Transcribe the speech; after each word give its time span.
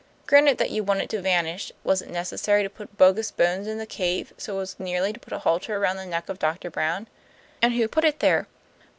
Granted 0.25 0.57
that 0.57 0.71
you 0.71 0.83
wanted 0.83 1.11
to 1.11 1.21
vanish, 1.21 1.71
was 1.83 2.01
it 2.01 2.09
necessary 2.09 2.63
to 2.63 2.71
put 2.71 2.97
bogus 2.97 3.29
bones 3.29 3.67
in 3.67 3.77
the 3.77 3.85
cave, 3.85 4.33
so 4.35 4.57
as 4.57 4.79
nearly 4.79 5.13
to 5.13 5.19
put 5.19 5.31
a 5.31 5.37
halter 5.37 5.79
round 5.79 5.99
the 5.99 6.07
neck 6.07 6.27
of 6.27 6.39
Doctor 6.39 6.71
Brown? 6.71 7.07
And 7.61 7.73
who 7.73 7.87
put 7.87 8.03
it 8.05 8.19
there? 8.19 8.47